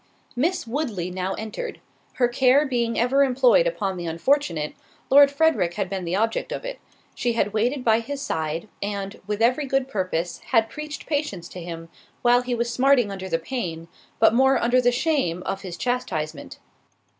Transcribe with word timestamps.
Miss 0.35 0.65
Woodley 0.65 1.11
now 1.11 1.35
entered; 1.35 1.79
her 2.13 2.27
care 2.27 2.65
being 2.65 2.97
ever 2.99 3.23
employed 3.23 3.67
upon 3.67 3.97
the 3.97 4.07
unfortunate, 4.07 4.73
Lord 5.11 5.29
Frederick 5.29 5.75
had 5.75 5.91
been 5.91 6.05
the 6.05 6.15
object 6.15 6.51
of 6.51 6.65
it: 6.65 6.79
she 7.13 7.33
had 7.33 7.53
waited 7.53 7.83
by 7.85 7.99
his 7.99 8.19
side, 8.19 8.67
and, 8.81 9.21
with 9.27 9.43
every 9.43 9.67
good 9.67 9.87
purpose, 9.87 10.39
had 10.47 10.71
preached 10.71 11.05
patience 11.05 11.47
to 11.49 11.61
him, 11.61 11.87
while 12.23 12.41
he 12.41 12.55
was 12.55 12.73
smarting 12.73 13.11
under 13.11 13.29
the 13.29 13.37
pain, 13.37 13.89
but 14.17 14.33
more 14.33 14.59
under 14.59 14.81
the 14.81 14.91
shame, 14.91 15.43
of 15.43 15.61
his 15.61 15.77
chastisement. 15.77 16.57